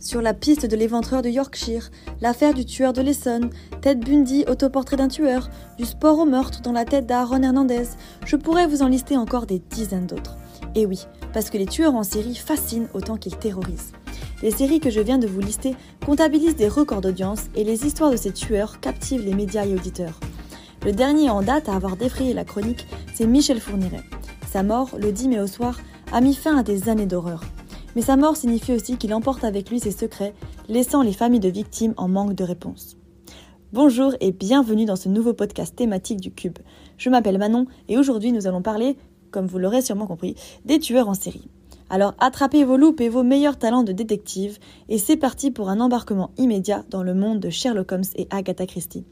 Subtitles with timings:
[0.00, 1.90] Sur la piste de l'éventreur de Yorkshire,
[2.22, 3.50] l'affaire du tueur de l'Essonne,
[3.82, 7.84] Ted Bundy, autoportrait d'un tueur, du sport au meurtre dans la tête d'Aaron Hernandez,
[8.24, 10.38] je pourrais vous en lister encore des dizaines d'autres.
[10.74, 13.92] Et oui, parce que les tueurs en série fascinent autant qu'ils terrorisent.
[14.42, 15.76] Les séries que je viens de vous lister
[16.06, 20.18] comptabilisent des records d'audience et les histoires de ces tueurs captivent les médias et auditeurs.
[20.82, 24.04] Le dernier en date à avoir défrayé la chronique, c'est Michel Fourniret.
[24.50, 25.78] Sa mort, le 10 mai au soir,
[26.10, 27.42] a mis fin à des années d'horreur.
[27.96, 30.34] Mais sa mort signifie aussi qu'il emporte avec lui ses secrets,
[30.68, 32.96] laissant les familles de victimes en manque de réponse.
[33.72, 36.58] Bonjour et bienvenue dans ce nouveau podcast thématique du Cube.
[36.98, 38.96] Je m'appelle Manon et aujourd'hui nous allons parler,
[39.30, 41.48] comme vous l'aurez sûrement compris, des tueurs en série.
[41.92, 44.58] Alors attrapez vos loupes et vos meilleurs talents de détective
[44.88, 48.64] et c'est parti pour un embarquement immédiat dans le monde de Sherlock Holmes et Agatha
[48.64, 49.04] Christie.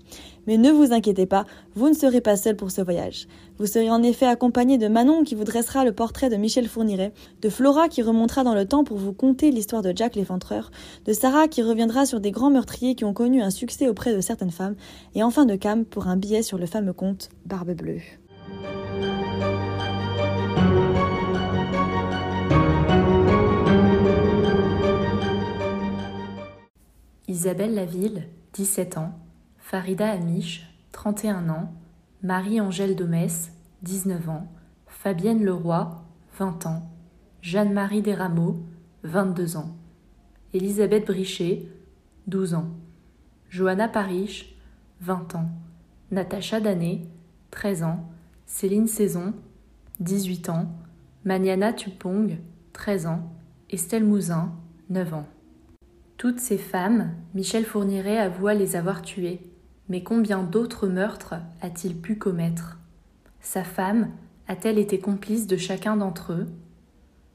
[0.46, 3.26] Mais ne vous inquiétez pas, vous ne serez pas seul pour ce voyage.
[3.58, 7.12] Vous serez en effet accompagné de Manon qui vous dressera le portrait de Michel Fourniret,
[7.42, 10.70] de Flora qui remontera dans le temps pour vous conter l'histoire de Jack l'Éventreur,
[11.04, 14.20] de Sarah qui reviendra sur des grands meurtriers qui ont connu un succès auprès de
[14.20, 14.76] certaines femmes,
[15.16, 18.02] et enfin de Cam pour un billet sur le fameux conte Barbe Bleue.
[27.38, 29.12] Isabelle Laville, 17 ans,
[29.58, 31.72] Farida Amiche, 31 ans,
[32.24, 34.48] Marie-Angèle Domès, 19 ans,
[34.88, 35.86] Fabienne Leroy,
[36.36, 36.90] 20 ans,
[37.40, 38.64] Jeanne-Marie Desrameaux,
[39.04, 39.76] 22 ans,
[40.52, 41.68] Elisabeth Brichet,
[42.26, 42.70] 12 ans,
[43.50, 44.56] Johanna Parish,
[45.02, 45.48] 20 ans,
[46.10, 47.02] Natacha Danet,
[47.52, 48.10] 13 ans,
[48.46, 49.32] Céline Saison,
[50.00, 50.72] 18 ans,
[51.24, 52.36] Maniana Tupong,
[52.72, 53.32] 13 ans,
[53.70, 54.50] Estelle Mouzin,
[54.90, 55.26] 9 ans.
[56.18, 59.40] Toutes ces femmes, Michel Fourniret avoua les avoir tuées.
[59.88, 62.76] Mais combien d'autres meurtres a-t-il pu commettre?
[63.40, 64.10] Sa femme
[64.48, 66.46] a-t-elle été complice de chacun d'entre eux?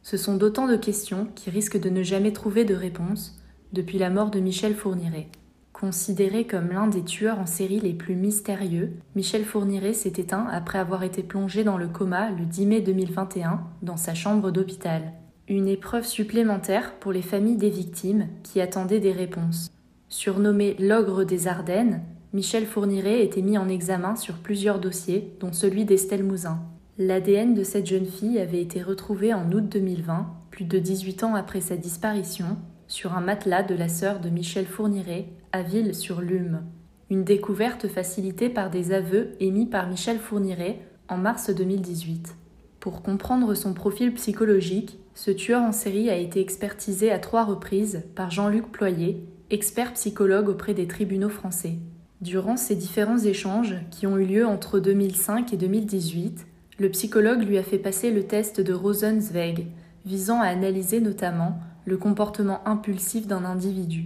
[0.02, 4.09] Ce sont d'autant de questions qui risquent de ne jamais trouver de réponse depuis la
[4.09, 5.30] mort de Michel Fourniret.
[5.72, 10.77] Considéré comme l'un des tueurs en série les plus mystérieux, Michel Fourniret s'est éteint après
[10.77, 15.14] avoir été plongé dans le coma le 10 mai 2021 dans sa chambre d'hôpital.
[15.49, 19.70] Une épreuve supplémentaire pour les familles des victimes qui attendaient des réponses.
[20.08, 25.83] Surnommé l'ogre des Ardennes, Michel Fourniret était mis en examen sur plusieurs dossiers, dont celui
[25.83, 26.61] d'Estelle Mouzin.
[26.98, 31.36] L'ADN de cette jeune fille avait été retrouvé en août 2020, plus de 18 ans
[31.36, 36.61] après sa disparition, sur un matelas de la sœur de Michel Fourniret à Ville-sur-Lume.
[37.09, 42.37] Une découverte facilitée par des aveux émis par Michel Fourniret en mars 2018.
[42.80, 48.04] Pour comprendre son profil psychologique, ce tueur en série a été expertisé à trois reprises
[48.16, 51.76] par Jean-Luc Ployer, expert psychologue auprès des tribunaux français.
[52.22, 56.48] Durant ces différents échanges, qui ont eu lieu entre 2005 et 2018,
[56.80, 59.68] le psychologue lui a fait passer le test de Rosenzweig,
[60.06, 64.06] visant à analyser notamment le comportement impulsif d'un individu.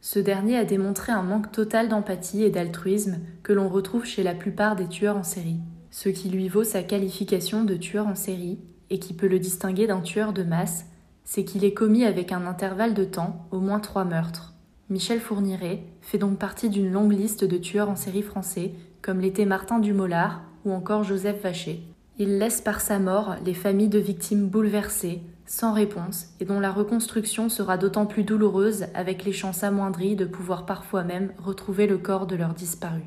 [0.00, 4.34] Ce dernier a démontré un manque total d'empathie et d'altruisme que l'on retrouve chez la
[4.34, 5.60] plupart des tueurs en série,
[5.90, 8.58] ce qui lui vaut sa qualification de tueur en série
[8.92, 10.84] et qui peut le distinguer d'un tueur de masse,
[11.24, 14.52] c'est qu'il est commis avec un intervalle de temps au moins trois meurtres.
[14.90, 19.46] Michel Fourniret fait donc partie d'une longue liste de tueurs en série français, comme l'était
[19.46, 21.82] Martin Dumollard ou encore Joseph Vacher.
[22.18, 26.70] Il laisse par sa mort les familles de victimes bouleversées, sans réponse, et dont la
[26.70, 31.96] reconstruction sera d'autant plus douloureuse avec les chances amoindries de pouvoir parfois même retrouver le
[31.96, 33.04] corps de leurs disparus.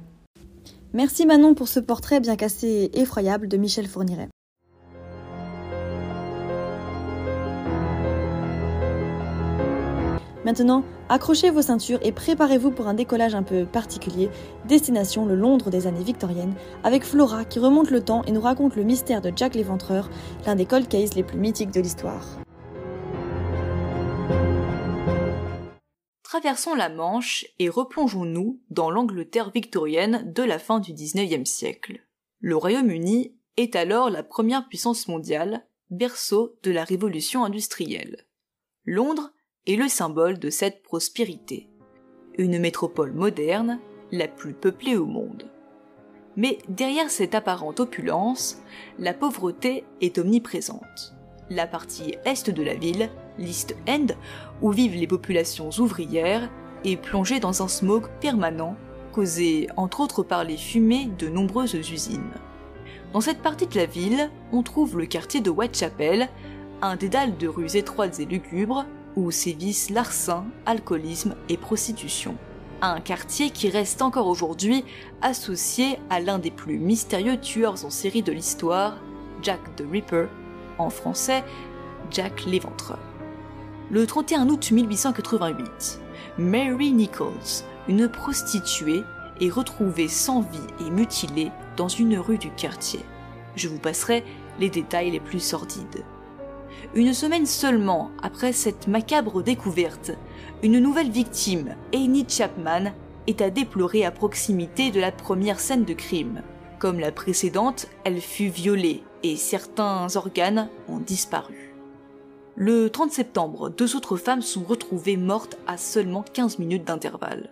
[0.94, 4.30] Merci Manon pour ce portrait bien cassé et effroyable de Michel Fourniret.
[10.46, 14.30] Maintenant, accrochez vos ceintures et préparez-vous pour un décollage un peu particulier,
[14.66, 18.76] destination le Londres des années victoriennes, avec Flora qui remonte le temps et nous raconte
[18.76, 20.08] le mystère de Jack l'Éventreur,
[20.46, 22.24] l'un des cold cases les plus mythiques de l'histoire.
[26.22, 32.02] Traversons la Manche et replongeons-nous dans l'Angleterre victorienne de la fin du XIXe siècle.
[32.40, 38.28] Le Royaume-Uni est alors la première puissance mondiale, berceau de la révolution industrielle.
[38.86, 39.32] Londres
[39.68, 41.68] est le symbole de cette prospérité.
[42.38, 43.80] Une métropole moderne,
[44.12, 45.50] la plus peuplée au monde.
[46.38, 48.62] Mais derrière cette apparente opulence,
[49.00, 51.16] la pauvreté est omniprésente.
[51.50, 53.10] La partie est de la ville,
[53.40, 54.08] l'East End,
[54.62, 56.50] où vivent les populations ouvrières,
[56.84, 58.76] est plongée dans un smog permanent,
[59.14, 62.34] causé entre autres par les fumées de nombreuses usines.
[63.14, 66.30] Dans cette partie de la ville, on trouve le quartier de Whitechapel,
[66.82, 68.86] un dédale de rues étroites et lugubres,
[69.16, 72.36] où sévissent larcin, alcoolisme et prostitution.
[72.82, 74.84] Un quartier qui reste encore aujourd'hui
[75.22, 78.98] associé à l'un des plus mystérieux tueurs en série de l'histoire,
[79.42, 80.28] Jack the Ripper,
[80.78, 81.44] en français
[82.12, 83.00] Jack l'Éventreur.
[83.92, 86.00] Le 31 août 1888,
[86.38, 89.04] Mary Nichols, une prostituée,
[89.40, 93.02] est retrouvée sans vie et mutilée dans une rue du quartier.
[93.56, 94.24] Je vous passerai
[94.60, 96.04] les détails les plus sordides.
[96.96, 100.12] Une semaine seulement après cette macabre découverte,
[100.64, 102.94] une nouvelle victime, Annie Chapman,
[103.28, 106.42] est à déplorer à proximité de la première scène de crime.
[106.80, 111.74] Comme la précédente, elle fut violée et certains organes ont disparu.
[112.56, 117.50] Le 30 septembre, deux autres femmes sont retrouvées mortes à seulement 15 minutes d'intervalle.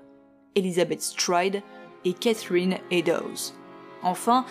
[0.56, 1.62] Elizabeth Stride
[2.06, 3.51] et Catherine Eddowes.
[4.04, 4.45] Enfin,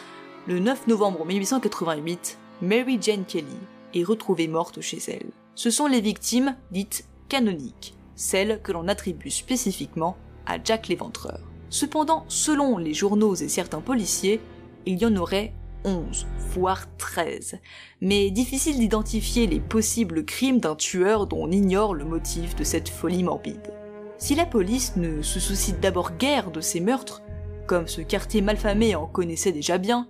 [0.47, 3.56] le 9 novembre 1888, Mary Jane Kelly
[3.94, 5.31] est retrouvée morte chez elle.
[5.55, 10.17] Ce sont les victimes dites canoniques, celles que l'on attribue spécifiquement
[10.47, 11.41] à Jack l'Éventreur.
[11.71, 14.41] Cependant, selon les journaux et certains policiers,
[14.87, 15.55] il y en aurait
[15.85, 17.59] 11, voire 13.
[18.00, 22.89] Mais difficile d'identifier les possibles crimes d'un tueur dont on ignore le motif de cette
[22.89, 23.73] folie morbide.
[24.19, 27.23] Si la police ne se soucie d'abord guère de ces meurtres,
[27.67, 30.09] comme ce quartier malfamé en connaissait déjà bien,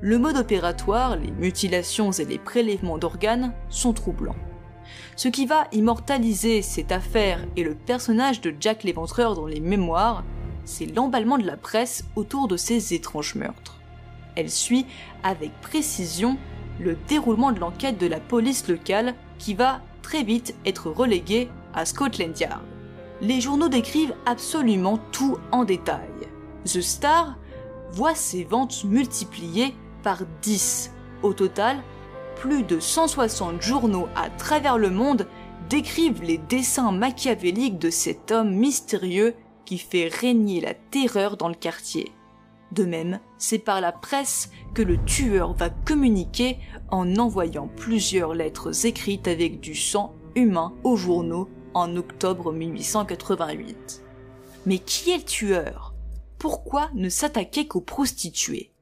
[0.00, 4.36] le mode opératoire, les mutilations et les prélèvements d'organes sont troublants.
[5.16, 10.22] Ce qui va immortaliser cette affaire et le personnage de Jack l'Éventreur dans les mémoires,
[10.64, 13.80] c'est l'emballement de la presse autour de ces étranges meurtres.
[14.36, 14.86] Elle suit
[15.24, 16.38] avec précision
[16.78, 21.84] le déroulement de l'enquête de la police locale qui va très vite être reléguée à
[21.84, 22.62] Scotland Yard.
[23.20, 26.08] Les journaux décrivent absolument tout en détail.
[26.64, 27.36] The Star
[27.90, 29.74] voit ses ventes multipliées
[30.08, 30.90] par 10.
[31.22, 31.82] Au total,
[32.36, 35.28] plus de 160 journaux à travers le monde
[35.68, 39.34] décrivent les dessins machiavéliques de cet homme mystérieux
[39.66, 42.10] qui fait régner la terreur dans le quartier.
[42.72, 46.56] De même, c'est par la presse que le tueur va communiquer
[46.90, 54.02] en envoyant plusieurs lettres écrites avec du sang humain aux journaux en octobre 1888.
[54.64, 55.92] Mais qui est le tueur?
[56.38, 58.72] Pourquoi ne s'attaquer qu'aux prostituées?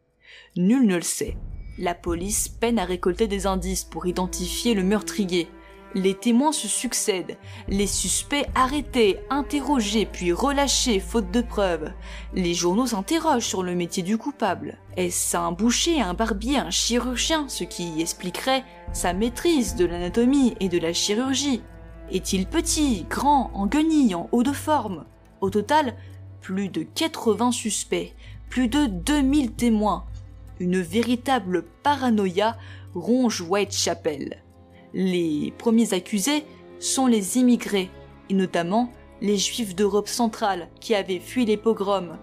[0.59, 1.37] Nul ne le sait.
[1.79, 5.51] La police peine à récolter des indices pour identifier le meurtrier.
[5.95, 7.37] Les témoins se succèdent,
[7.69, 11.93] les suspects arrêtés, interrogés puis relâchés faute de preuves.
[12.33, 14.79] Les journaux s'interrogent sur le métier du coupable.
[14.97, 18.65] Est-ce un boucher, un barbier, un chirurgien, ce qui expliquerait
[18.95, 21.63] sa maîtrise de l'anatomie et de la chirurgie?
[22.11, 25.05] Est-il petit, grand, en guenille, en haut de forme?
[25.43, 25.97] Au total,
[26.41, 28.15] plus de 80 suspects,
[28.49, 30.07] plus de 2000 témoins,
[30.61, 32.57] une véritable paranoïa
[32.95, 34.43] ronge Whitechapel.
[34.95, 36.45] Les premiers accusés
[36.79, 37.91] sont les immigrés,
[38.31, 42.19] et notamment les juifs d'Europe centrale qui avaient fui les pogroms.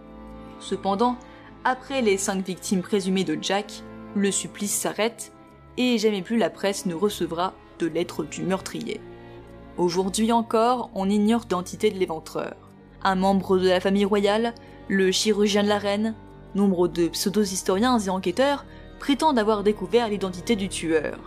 [0.60, 1.18] Cependant,
[1.64, 3.84] après les cinq victimes présumées de Jack,
[4.16, 5.32] le supplice s'arrête
[5.78, 9.02] et jamais plus la presse ne recevra de lettres du meurtrier.
[9.78, 12.56] Aujourd'hui encore, on ignore l'identité de l'éventreur.
[13.04, 14.54] Un membre de la famille royale,
[14.88, 16.16] le chirurgien de la reine,
[16.56, 18.66] Nombre de pseudo-historiens et enquêteurs
[19.00, 21.18] prétendent avoir découvert l'identité du tueur.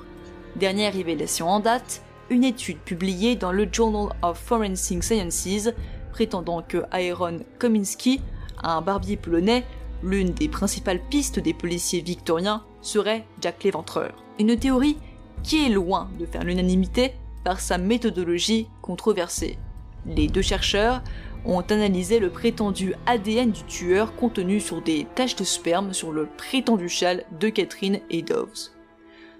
[0.54, 5.70] Dernière révélation en date, une étude publiée dans le Journal of Forensic Sciences
[6.12, 8.20] prétendant que Aaron Kominski,
[8.62, 9.64] un barbier polonais,
[10.02, 14.14] l'une des principales pistes des policiers victoriens, serait Jack l'Éventreur.
[14.38, 14.96] Une théorie
[15.42, 17.12] qui est loin de faire l'unanimité
[17.44, 19.58] par sa méthodologie controversée.
[20.06, 21.02] Les deux chercheurs
[21.46, 26.26] ont analysé le prétendu ADN du tueur contenu sur des taches de sperme sur le
[26.26, 28.70] prétendu châle de Catherine et Doves.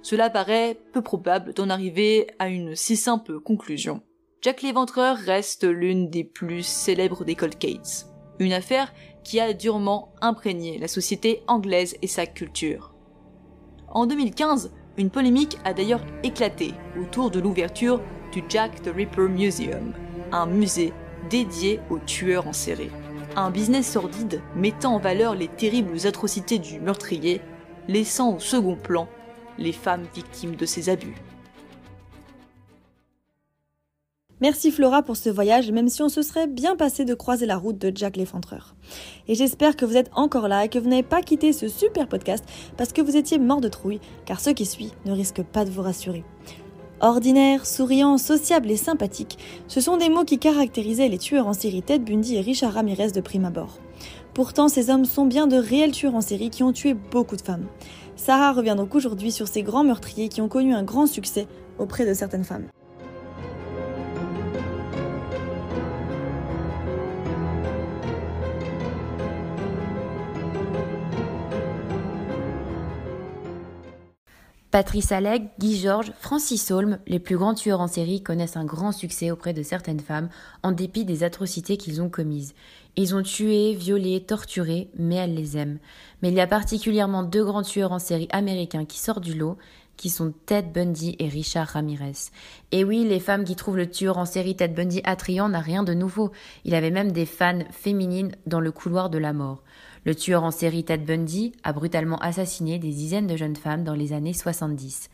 [0.03, 4.03] Cela paraît peu probable d'en arriver à une si simple conclusion.
[4.41, 8.13] Jack l'Éventreur reste l'une des plus célèbres des cold cases.
[8.39, 8.93] Une affaire
[9.25, 12.95] qui a durement imprégné la société anglaise et sa culture.
[13.89, 19.93] En 2015, une polémique a d'ailleurs éclaté autour de l'ouverture du Jack the Ripper Museum,
[20.31, 20.93] un musée
[21.29, 22.91] dédié aux tueurs en série.
[23.37, 27.41] Un business sordide mettant en valeur les terribles atrocités du meurtrier,
[27.89, 29.09] laissant au second plan
[29.59, 31.17] les femmes victimes de ses abus.
[34.43, 37.57] Merci Flora pour ce voyage, même si on se serait bien passé de croiser la
[37.57, 38.75] route de Jack l'Effondreur.
[39.29, 42.07] Et j'espère que vous êtes encore là et que vous n'avez pas quitté ce super
[42.07, 42.45] podcast
[42.77, 45.71] parce que vous étiez mort de trouille, car ce qui suit ne risque pas de
[45.71, 46.23] vous rassurer.
[47.01, 49.39] Ordinaire, souriant, sociable et sympathique,
[49.69, 53.11] ce sont des mots qui caractérisaient les tueurs en série Ted Bundy et Richard Ramirez
[53.11, 53.79] de prime abord.
[54.33, 57.43] Pourtant, ces hommes sont bien de réels tueurs en série qui ont tué beaucoup de
[57.43, 57.67] femmes.
[58.17, 61.47] Sarah revient donc aujourd'hui sur ces grands meurtriers qui ont connu un grand succès
[61.79, 62.67] auprès de certaines femmes.
[74.77, 78.93] Patrice Alleg, Guy Georges, Francis Holm, les plus grands tueurs en série connaissent un grand
[78.93, 80.29] succès auprès de certaines femmes
[80.63, 82.53] en dépit des atrocités qu'ils ont commises.
[82.95, 85.79] Ils ont tué, violé, torturé, mais elles les aiment.
[86.21, 89.57] Mais il y a particulièrement deux grands tueurs en série américains qui sortent du lot,
[89.97, 92.29] qui sont Ted Bundy et Richard Ramirez.
[92.71, 95.85] Et oui, les femmes qui trouvent le tueur en série Ted Bundy attrayant n'a rien
[95.85, 96.33] de nouveau.
[96.67, 99.63] Il avait même des fans féminines dans le couloir de la mort.
[100.07, 103.93] Le tueur en série Ted Bundy a brutalement assassiné des dizaines de jeunes femmes dans
[103.93, 105.11] les années 70.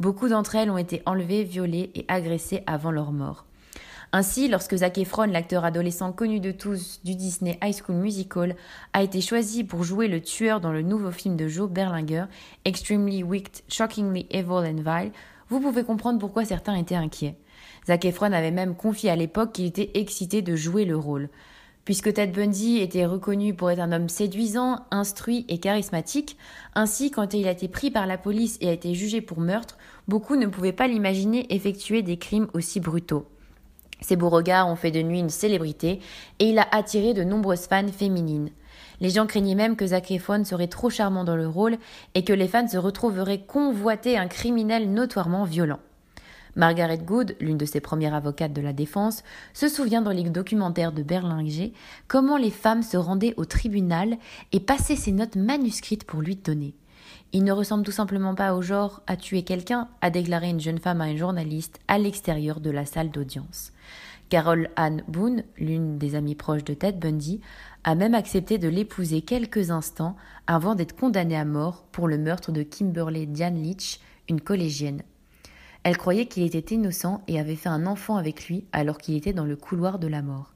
[0.00, 3.46] Beaucoup d'entre elles ont été enlevées, violées et agressées avant leur mort.
[4.10, 8.56] Ainsi, lorsque Zac Efron, l'acteur adolescent connu de tous du Disney High School Musical,
[8.92, 12.24] a été choisi pour jouer le tueur dans le nouveau film de Joe Berlinger,
[12.64, 15.12] Extremely Wicked, Shockingly Evil and Vile,
[15.50, 17.36] vous pouvez comprendre pourquoi certains étaient inquiets.
[17.86, 21.28] Zac Efron avait même confié à l'époque qu'il était excité de jouer le rôle.
[21.84, 26.36] Puisque Ted Bundy était reconnu pour être un homme séduisant, instruit et charismatique,
[26.76, 29.78] ainsi quand il a été pris par la police et a été jugé pour meurtre,
[30.06, 33.26] beaucoup ne pouvaient pas l'imaginer effectuer des crimes aussi brutaux.
[34.00, 36.00] Ses beaux regards ont fait de lui une célébrité
[36.38, 38.50] et il a attiré de nombreuses fans féminines.
[39.00, 41.78] Les gens craignaient même que Zac Efron serait trop charmant dans le rôle
[42.14, 45.80] et que les fans se retrouveraient convoiter un criminel notoirement violent.
[46.54, 49.22] Margaret Good, l'une de ses premières avocates de la défense,
[49.54, 51.72] se souvient dans les documentaires de Berlinger
[52.08, 54.18] comment les femmes se rendaient au tribunal
[54.52, 56.74] et passaient ses notes manuscrites pour lui donner.
[57.32, 60.78] Il ne ressemble tout simplement pas au genre à tuer quelqu'un, a déclaré une jeune
[60.78, 63.72] femme à un journaliste à l'extérieur de la salle d'audience.
[64.28, 67.40] Carol Ann Boone, l'une des amies proches de Ted Bundy,
[67.84, 70.16] a même accepté de l'épouser quelques instants
[70.46, 75.02] avant d'être condamnée à mort pour le meurtre de Kimberly Diane Leach, une collégienne.
[75.84, 79.32] Elle croyait qu'il était innocent et avait fait un enfant avec lui alors qu'il était
[79.32, 80.52] dans le couloir de la mort.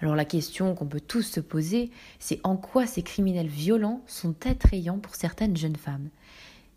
[0.00, 4.34] Alors la question qu'on peut tous se poser, c'est en quoi ces criminels violents sont
[4.46, 6.10] attrayants pour certaines jeunes femmes?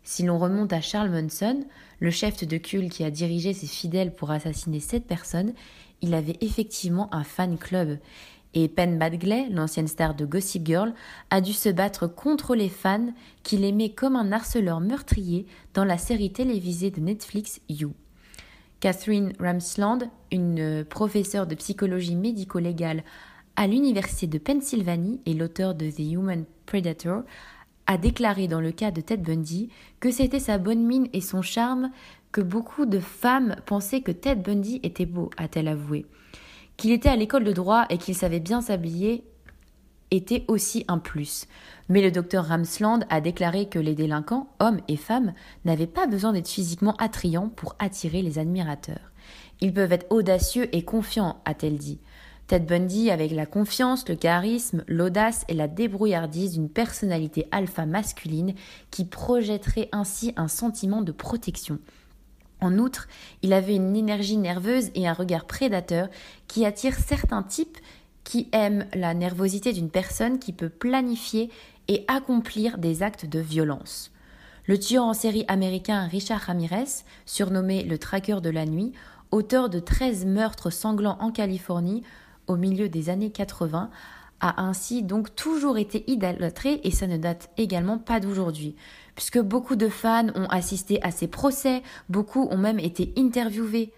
[0.04, 1.64] Si l'on remonte à Charles Manson,
[2.00, 5.52] le chef de culte qui a dirigé ses fidèles pour assassiner sept personnes,
[6.00, 7.98] il avait effectivement un fan club.
[8.54, 10.92] Et Penn Badgley, l'ancienne star de Gossip Girl,
[11.30, 15.98] a dû se battre contre les fans qu'il aimait comme un harceleur meurtrier dans la
[15.98, 17.94] série télévisée de Netflix You.
[18.80, 23.04] Catherine Ramsland, une professeure de psychologie médico-légale
[23.56, 27.22] à l'Université de Pennsylvanie et l'auteur de The Human Predator,
[27.86, 29.68] a déclaré dans le cas de Ted Bundy
[30.00, 31.90] que c'était sa bonne mine et son charme
[32.32, 36.06] que beaucoup de femmes pensaient que Ted Bundy était beau, a-t-elle avoué.
[36.82, 39.22] Qu'il était à l'école de droit et qu'il savait bien s'habiller
[40.10, 41.46] était aussi un plus.
[41.88, 45.32] Mais le docteur Ramsland a déclaré que les délinquants, hommes et femmes,
[45.64, 49.12] n'avaient pas besoin d'être physiquement attrayants pour attirer les admirateurs.
[49.60, 52.00] Ils peuvent être audacieux et confiants, a-t-elle dit.
[52.48, 58.54] Ted Bundy avec la confiance, le charisme, l'audace et la débrouillardise d'une personnalité alpha masculine
[58.90, 61.78] qui projetterait ainsi un sentiment de protection.
[62.62, 63.08] En outre,
[63.42, 66.08] il avait une énergie nerveuse et un regard prédateur
[66.46, 67.78] qui attire certains types
[68.22, 71.50] qui aiment la nervosité d'une personne qui peut planifier
[71.88, 74.12] et accomplir des actes de violence.
[74.66, 78.92] Le tueur en série américain Richard Ramirez, surnommé le traqueur de la nuit,
[79.32, 82.04] auteur de 13 meurtres sanglants en Californie
[82.46, 83.90] au milieu des années 80,
[84.38, 88.76] a ainsi donc toujours été idolâtré et ça ne date également pas d'aujourd'hui,
[89.14, 93.92] puisque beaucoup de fans ont assisté à ses procès, beaucoup ont même été interviewés.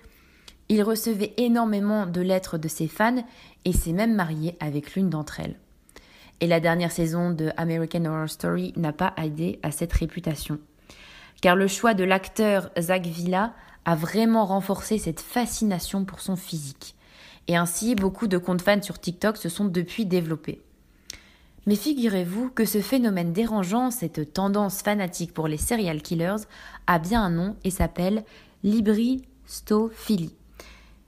[0.68, 3.24] Il recevait énormément de lettres de ses fans
[3.64, 5.58] et s'est même marié avec l'une d'entre elles.
[6.40, 10.58] Et la dernière saison de American Horror Story n'a pas aidé à cette réputation.
[11.40, 13.54] Car le choix de l'acteur Zach Villa
[13.84, 16.94] a vraiment renforcé cette fascination pour son physique.
[17.46, 20.63] Et ainsi, beaucoup de comptes fans sur TikTok se sont depuis développés.
[21.66, 26.44] Mais figurez-vous que ce phénomène dérangeant, cette tendance fanatique pour les serial killers,
[26.86, 28.24] a bien un nom et s'appelle
[28.62, 30.34] l'hybristophilie.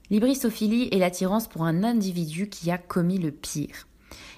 [0.09, 3.87] L'hybristophilie est l'attirance pour un individu qui a commis le pire.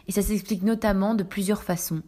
[0.09, 2.03] Et ça s'explique notamment de plusieurs façons.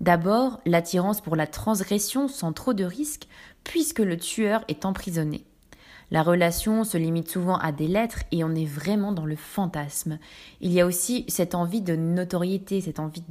[0.00, 3.26] D'abord, l'attirance pour la transgression sans trop de risques,
[3.64, 5.44] puisque le tueur est emprisonné.
[6.10, 10.18] La relation se limite souvent à des lettres et on est vraiment dans le fantasme.
[10.60, 13.22] Il y a aussi cette envie de notoriété, cette envie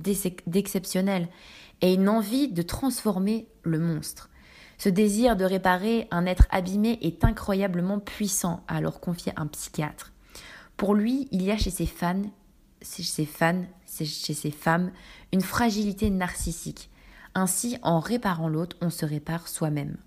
[0.46, 1.28] d'exceptionnel
[1.82, 4.30] et une envie de transformer le monstre.
[4.78, 10.14] Ce désir de réparer un être abîmé est incroyablement puissant, a alors confié un psychiatre.
[10.76, 12.22] Pour lui, il y a chez ses fans,
[12.84, 14.92] chez ses fans, chez ses femmes,
[15.34, 16.92] une fragilité narcissique.
[17.34, 19.98] Ainsi, en réparant l'autre, on se répare soi-même.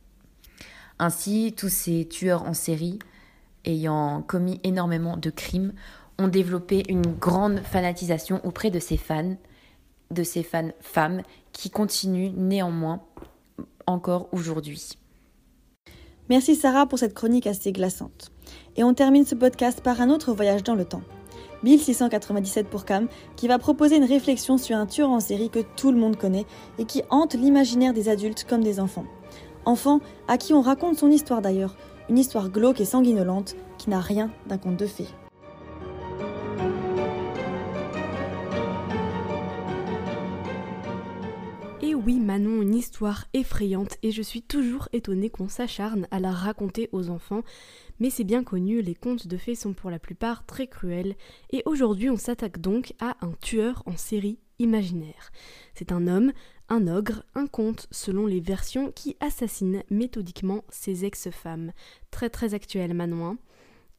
[1.02, 2.98] Ainsi, tous ces tueurs en série,
[3.64, 5.72] ayant commis énormément de crimes,
[6.18, 9.36] ont développé une grande fanatisation auprès de ces fans,
[10.10, 13.00] de ces fans femmes, qui continuent néanmoins
[13.86, 14.98] encore aujourd'hui.
[16.28, 18.30] Merci Sarah pour cette chronique assez glaçante.
[18.76, 21.02] Et on termine ce podcast par un autre voyage dans le temps.
[21.62, 25.92] 1697 pour Cam, qui va proposer une réflexion sur un tueur en série que tout
[25.92, 26.44] le monde connaît
[26.78, 29.06] et qui hante l'imaginaire des adultes comme des enfants.
[29.64, 31.76] Enfants à qui on raconte son histoire d'ailleurs,
[32.08, 35.08] une histoire glauque et sanguinolente qui n'a rien d'un conte de fées.
[41.82, 46.30] Et oui, Manon, une histoire effrayante, et je suis toujours étonnée qu'on s'acharne à la
[46.30, 47.42] raconter aux enfants,
[48.00, 51.14] mais c'est bien connu, les contes de fées sont pour la plupart très cruels,
[51.50, 55.32] et aujourd'hui on s'attaque donc à un tueur en série imaginaire.
[55.74, 56.32] C'est un homme,
[56.68, 61.72] un ogre, un conte, selon les versions, qui assassine méthodiquement ses ex-femmes.
[62.10, 63.26] Très très actuel, Manon.
[63.26, 63.38] Hein.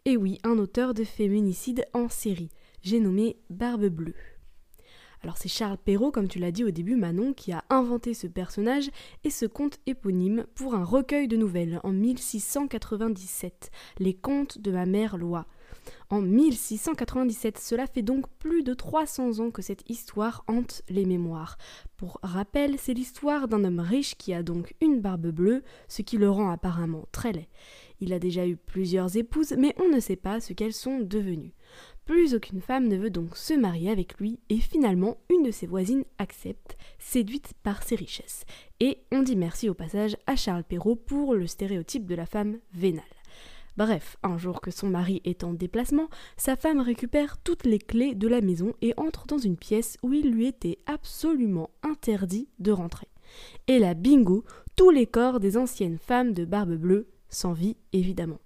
[0.06, 2.52] et oui, un auteur de féminicide en série.
[2.82, 4.16] J'ai nommé Barbe Bleue.
[5.24, 8.26] Alors c'est Charles Perrault, comme tu l'as dit au début Manon, qui a inventé ce
[8.26, 8.90] personnage
[9.24, 14.88] et ce conte éponyme pour un recueil de nouvelles en 1697, Les contes de ma
[14.88, 15.46] mère Loi.
[16.10, 21.58] En 1697, cela fait donc plus de 300 ans que cette histoire hante les mémoires.
[21.98, 26.18] Pour rappel, c'est l'histoire d'un homme riche qui a donc une barbe bleue, ce qui
[26.18, 27.48] le rend apparemment très laid.
[28.02, 31.54] Il a déjà eu plusieurs épouses, mais on ne sait pas ce qu'elles sont devenues.
[32.06, 35.68] Plus aucune femme ne veut donc se marier avec lui et finalement une de ses
[35.68, 38.44] voisines accepte, séduite par ses richesses.
[38.80, 42.58] Et on dit merci au passage à Charles Perrault pour le stéréotype de la femme
[42.74, 43.04] vénale.
[43.78, 48.16] Bref, un jour que son mari est en déplacement, sa femme récupère toutes les clés
[48.16, 52.72] de la maison et entre dans une pièce où il lui était absolument interdit de
[52.72, 53.08] rentrer.
[53.68, 54.44] Et là, bingo,
[54.76, 58.40] tous les corps des anciennes femmes de barbe bleue, sans vie évidemment.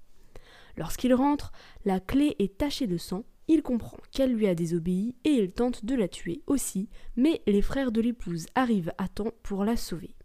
[0.77, 1.51] Lorsqu'il rentre,
[1.83, 5.85] la clé est tachée de sang il comprend qu'elle lui a désobéi et il tente
[5.85, 10.15] de la tuer aussi, mais les frères de l'épouse arrivent à temps pour la sauver.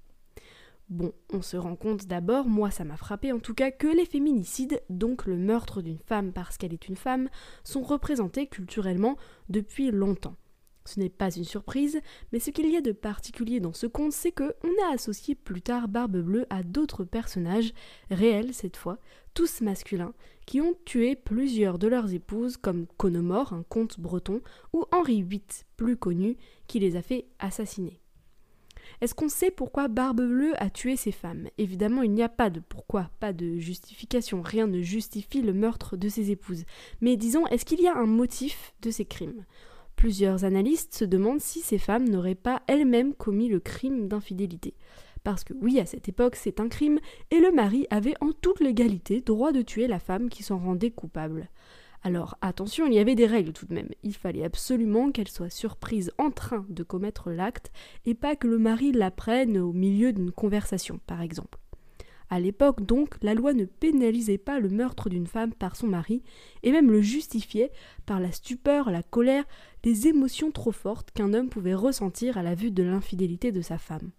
[0.88, 4.06] Bon, on se rend compte d'abord, moi ça m'a frappé en tout cas, que les
[4.06, 7.28] féminicides, donc le meurtre d'une femme parce qu'elle est une femme,
[7.62, 9.16] sont représentés culturellement
[9.48, 10.34] depuis longtemps.
[10.84, 12.00] Ce n'est pas une surprise,
[12.32, 15.34] mais ce qu'il y a de particulier dans ce conte, c'est que on a associé
[15.34, 17.72] plus tard Barbe Bleue à d'autres personnages,
[18.10, 18.98] réels cette fois,
[19.34, 20.14] tous masculins,
[20.46, 24.40] qui ont tué plusieurs de leurs épouses, comme Conomore, un comte breton,
[24.72, 25.42] ou Henri VIII,
[25.76, 28.00] plus connu, qui les a fait assassiner.
[29.00, 31.48] Est-ce qu'on sait pourquoi Barbe Bleue a tué ces femmes?
[31.58, 35.96] Évidemment, il n'y a pas de pourquoi, pas de justification, rien ne justifie le meurtre
[35.96, 36.64] de ses épouses.
[37.00, 39.44] Mais disons, est-ce qu'il y a un motif de ces crimes?
[40.00, 44.72] Plusieurs analystes se demandent si ces femmes n'auraient pas elles-mêmes commis le crime d'infidélité.
[45.24, 48.60] Parce que oui, à cette époque, c'est un crime, et le mari avait en toute
[48.60, 51.50] légalité droit de tuer la femme qui s'en rendait coupable.
[52.02, 53.90] Alors attention, il y avait des règles tout de même.
[54.02, 57.70] Il fallait absolument qu'elle soit surprise en train de commettre l'acte,
[58.06, 61.58] et pas que le mari l'apprenne au milieu d'une conversation, par exemple.
[62.30, 66.22] À l'époque, donc, la loi ne pénalisait pas le meurtre d'une femme par son mari,
[66.62, 67.72] et même le justifiait
[68.06, 69.44] par la stupeur, la colère,
[69.84, 73.78] les émotions trop fortes qu'un homme pouvait ressentir à la vue de l'infidélité de sa
[73.78, 74.12] femme.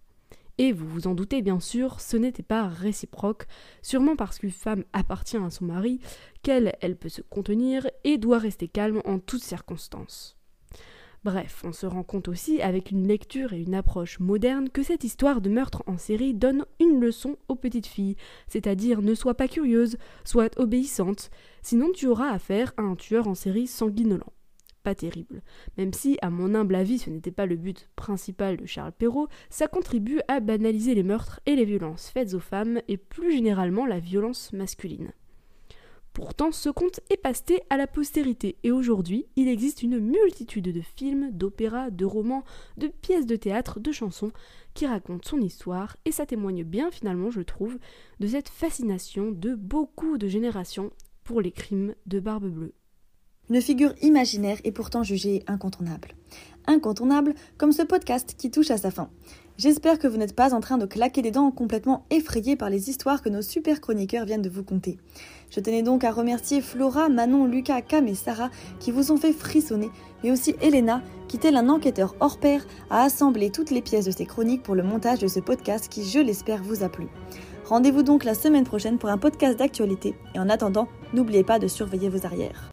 [0.58, 3.46] Et vous vous en doutez bien sûr, ce n'était pas réciproque,
[3.80, 5.98] sûrement parce qu'une femme appartient à son mari,
[6.42, 10.36] qu'elle, elle peut se contenir et doit rester calme en toutes circonstances.
[11.24, 15.04] Bref, on se rend compte aussi avec une lecture et une approche moderne que cette
[15.04, 18.16] histoire de meurtre en série donne une leçon aux petites filles,
[18.48, 21.30] c'est-à-dire ne sois pas curieuse, sois obéissante,
[21.62, 24.32] sinon tu auras affaire à un tueur en série sanguinolent.
[24.82, 25.42] Pas terrible.
[25.78, 29.28] Même si, à mon humble avis, ce n'était pas le but principal de Charles Perrault,
[29.48, 33.86] ça contribue à banaliser les meurtres et les violences faites aux femmes et plus généralement
[33.86, 35.12] la violence masculine.
[36.12, 40.80] Pourtant, ce conte est passé à la postérité et aujourd'hui, il existe une multitude de
[40.82, 42.44] films, d'opéras, de romans,
[42.76, 44.30] de pièces de théâtre, de chansons
[44.74, 47.78] qui racontent son histoire et ça témoigne bien finalement, je trouve,
[48.20, 50.90] de cette fascination de beaucoup de générations
[51.24, 52.74] pour les crimes de Barbe Bleue.
[53.52, 56.14] Une figure imaginaire et pourtant jugée incontournable.
[56.66, 59.10] Incontournable comme ce podcast qui touche à sa fin.
[59.58, 62.88] J'espère que vous n'êtes pas en train de claquer des dents complètement effrayés par les
[62.88, 64.96] histoires que nos super chroniqueurs viennent de vous conter.
[65.50, 68.48] Je tenais donc à remercier Flora, Manon, Lucas, Cam et Sarah
[68.80, 69.90] qui vous ont fait frissonner,
[70.24, 74.12] mais aussi Elena qui, tel un enquêteur hors pair, a assemblé toutes les pièces de
[74.12, 77.08] ces chroniques pour le montage de ce podcast qui, je l'espère, vous a plu.
[77.66, 81.68] Rendez-vous donc la semaine prochaine pour un podcast d'actualité et en attendant, n'oubliez pas de
[81.68, 82.72] surveiller vos arrières.